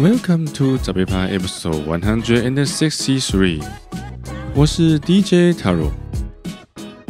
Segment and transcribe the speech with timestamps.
[0.00, 3.62] Welcome to 早杯趴 Episode One Hundred and Sixty-Three。
[4.54, 5.90] 我是 DJ Taro。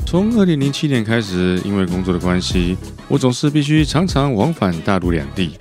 [0.04, 2.76] 从二零零七年开始，因为工作的关系，
[3.06, 5.52] 我总是必须常常往返大陆两地。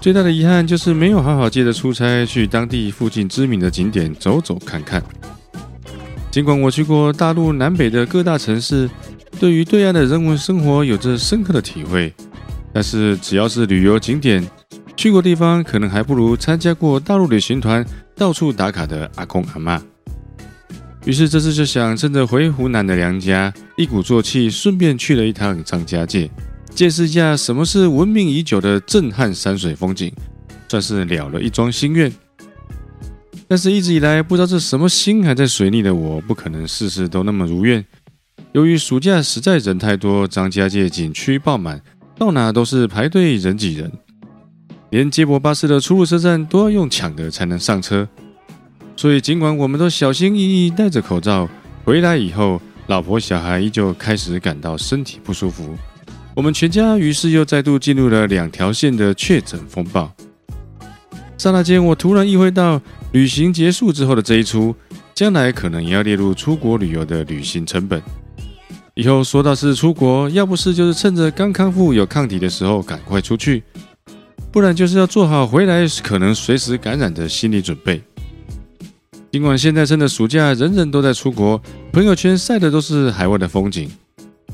[0.00, 5.02] 最大的遗憾就是没有好好借着出差去当地附近知名的景点走走看看。
[6.30, 8.88] 尽管我去过大陆南北的各大城市，
[9.40, 12.14] 对于对岸的人文生活有着深刻的体会，
[12.72, 14.48] 但是只要是旅游景点，
[14.96, 17.84] 去过地方可能还不如参加过大陆旅行团
[18.16, 19.80] 到处打卡的阿公阿嬷。
[21.04, 26.28] 于是这次就想趁着回湖南的娘家，一鼓作气，顺便去了一趟张家界，
[26.74, 30.10] 见识一下什么是闻名已久的震撼山水风景，
[30.68, 32.10] 算是了了一桩心愿。
[33.46, 37.84] 但是一直以来不知道这什么心还在水逆的我，不可能事事都那么如愿。
[38.50, 41.80] 由于暑假实在人太多，张家界景区爆满，
[42.18, 43.92] 到哪都是排队人挤人。
[44.90, 48.08] 连接驳巴士的出入车站都要用抢的才能上车，
[48.96, 51.48] 所以尽管我们都小心翼翼戴着口罩，
[51.84, 55.74] 回来以后，老婆小孩依旧开始感到身体不舒服。
[56.34, 60.12] 我们全家于是又再度进入了两条线的确诊风暴。
[61.36, 62.80] 刹那间，我突然意会到，
[63.12, 64.74] 旅行结束之后的这一出，
[65.14, 68.00] 将来可能也要列入出国旅游的旅行成本。
[68.94, 73.62] 以后说到是出国，要不是就是趁着刚康复有抗体的时候赶快出去。
[74.56, 78.00] 不然就是要做好回来可能随时感染的心理准备。
[79.30, 81.60] 尽管现在趁着暑假，人人都在出国，
[81.92, 83.90] 朋友圈晒的都是海外的风景，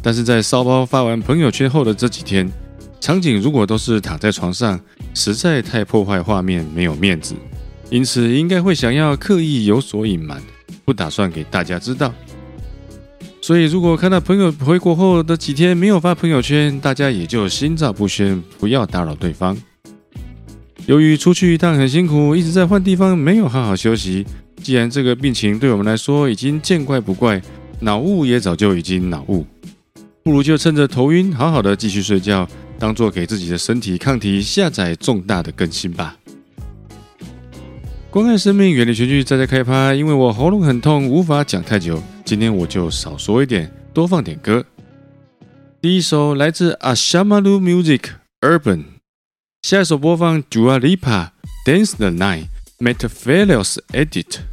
[0.02, 2.50] 但是在骚包发完朋友圈后的这几天，
[3.00, 4.80] 场景如果都是躺在床上，
[5.14, 7.36] 实在太破坏画面，没有面子。
[7.88, 10.42] 因此，应该会想要刻意有所隐瞒，
[10.84, 12.12] 不打算给大家知道。
[13.40, 19.56] 所以，如果看到朋友回国后的几天没有发朋友圈，大家也就心照不宣，不要打扰对方。
[20.86, 24.26] 由于出去一趟很辛苦，一直在换地方，没有好好休息。
[24.56, 27.40] 既然这个病情对我们来说已经见怪不怪，
[27.80, 29.46] 脑雾也早就已经脑雾，
[30.22, 32.48] 不如就趁着头晕，好好的继续睡觉，
[32.78, 36.16] 当做给自己的身体抗体下载重大的更新吧。
[38.10, 39.94] 关爱生命，远离群聚，再再开趴。
[39.94, 44.64] 因为我喉咙很痛，无法讲太久，今天我就少说一点，多放点歌。
[45.80, 48.02] 第一首来自 Ashamalu Music
[48.40, 48.91] Urban。
[49.61, 51.31] 下一首播放 Dua Lipa
[51.65, 52.47] Dance the Night
[52.79, 54.50] Metaphilos Edit。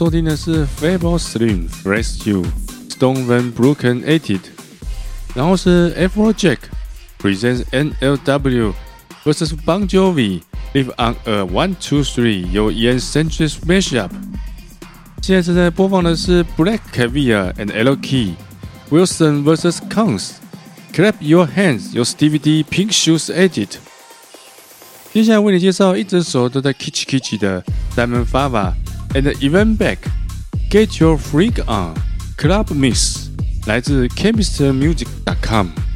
[0.00, 2.42] 收听的是 Fable Slim Rescue
[2.88, 4.40] Stone Van Broken Edit，
[5.34, 6.56] 然后是 Afrojack
[7.20, 8.72] presents NLW
[9.24, 10.40] vs Bon Jovi
[10.72, 14.08] Live on a One Two Three 由 Ian Sanchez mashup。
[15.20, 18.36] 现在正在播放的是 Black Caviar and L Key
[18.88, 20.30] Wilson vs Cons
[20.94, 23.72] Clap Your Hands 由 Stevie D Pink Shoes Edit。
[25.12, 27.62] 接下来为你介绍一整首都在 kitsch kitsch 的
[27.94, 28.72] Diamond Fava。
[29.14, 29.98] and Even Back。
[30.70, 31.94] Get Your Freak On
[32.36, 33.28] Club Mix，
[33.66, 35.89] 来自 chemistmusic.com。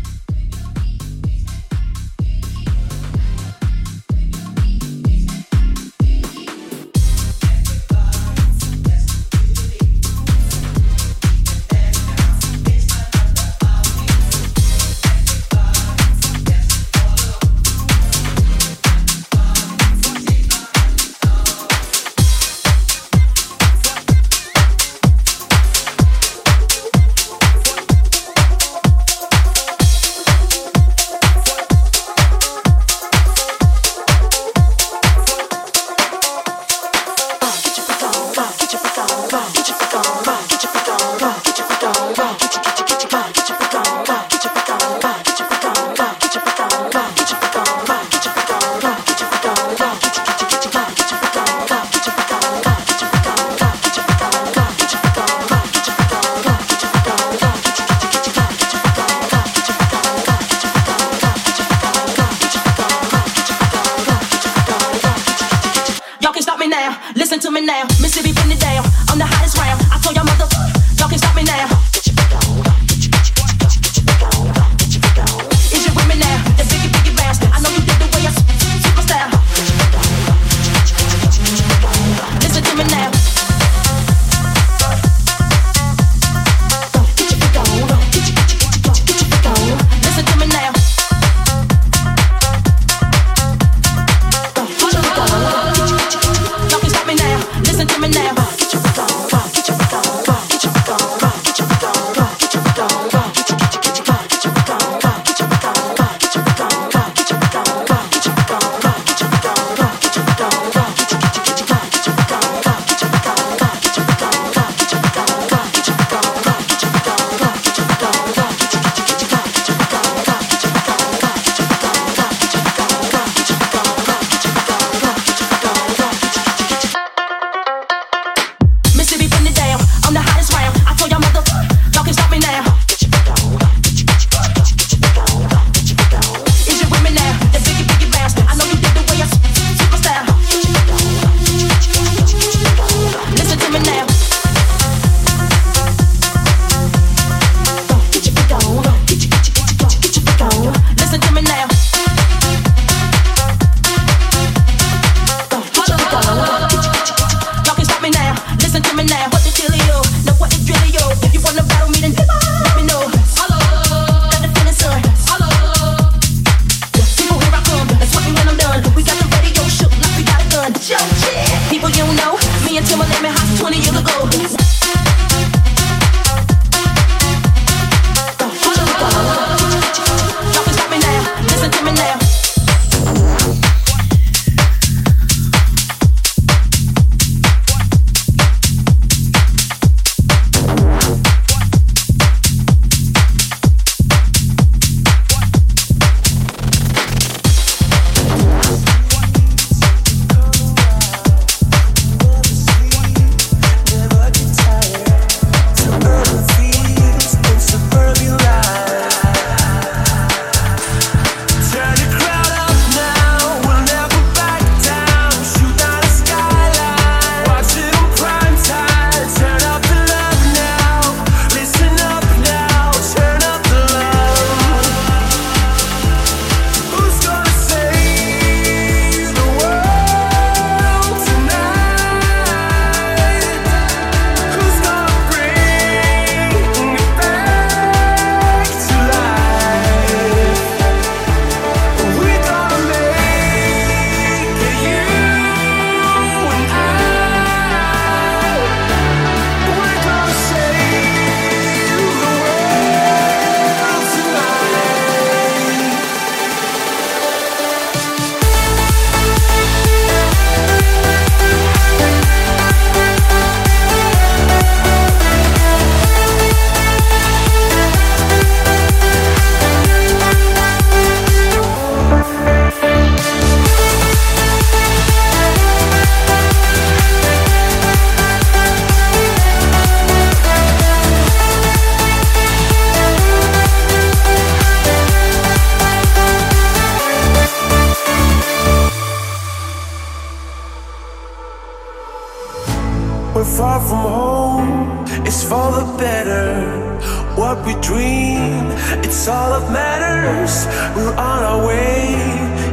[300.96, 302.14] We're on our way,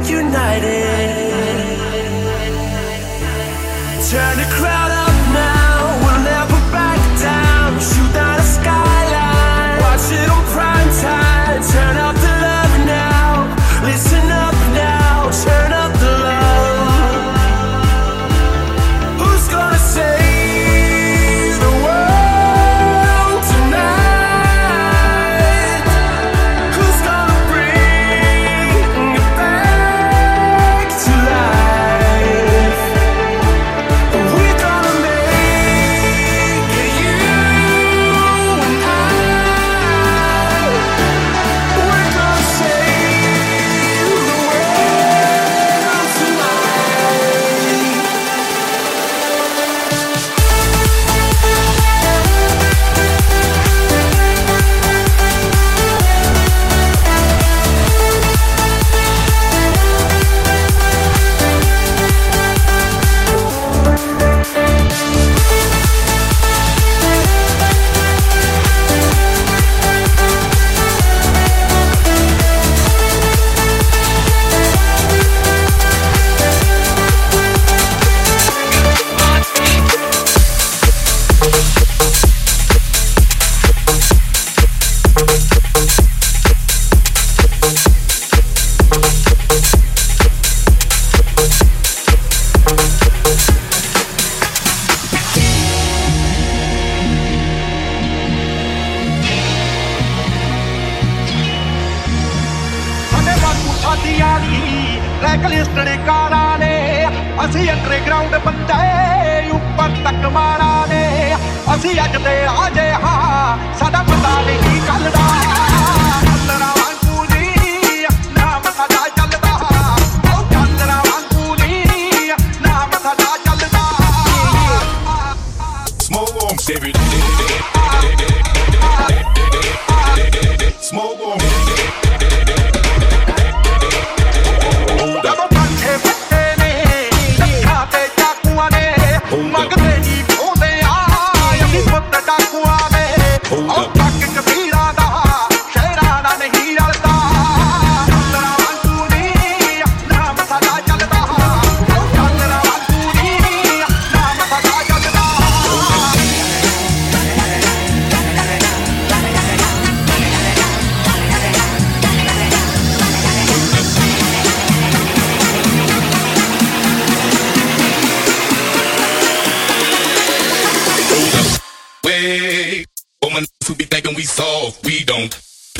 [0.08, 0.81] united.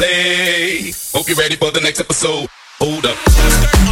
[0.03, 0.93] play.
[1.15, 2.49] Hope you're ready for the next episode.
[2.79, 3.92] Hold up.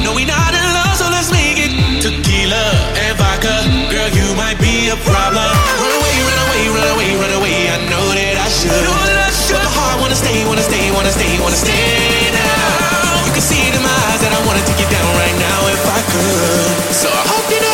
[0.00, 2.64] No, we not in love, so let's make it tequila
[2.96, 3.52] and vodka.
[3.92, 5.52] Girl, you might be a problem.
[5.76, 7.56] Run away, run away, run away, run away.
[7.68, 8.72] I know that I should.
[8.72, 9.60] Know that I should.
[9.60, 13.28] But my heart wanna stay, wanna stay, wanna stay, wanna stay now.
[13.28, 15.60] You can see it in my eyes that I wanna take get down right now
[15.68, 16.94] if I could.
[16.96, 17.71] So I hope you know.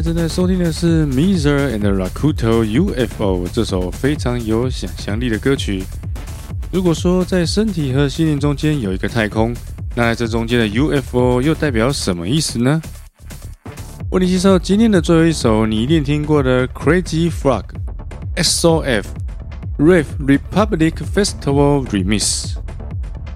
[0.00, 5.82] 正在收听的是 Mizer and Rakuto UFO 这首非常有想象力的歌曲。
[6.72, 9.54] 如果说在身体和心灵中间有一个太空，
[9.94, 12.80] 那在这中间的 UFO 又代表什么意思呢？
[14.10, 17.64] 为你介绍今天的最后一首你一定听过的 Crazy Frog
[18.36, 19.06] S.O.F.
[19.78, 22.54] Rave Republic Festival Remix。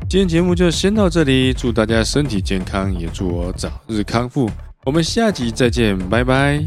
[0.08, 4.48] 今天节目就先到这里，祝大家身体健康，也祝我早日康复。
[4.84, 6.62] 我们下集再见，拜拜。